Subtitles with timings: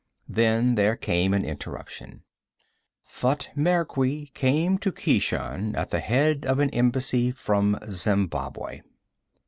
[0.27, 2.23] Then there came an interruption.
[3.07, 8.81] Thutmekri came to Keshan at the head of an embassy from Zembabwei.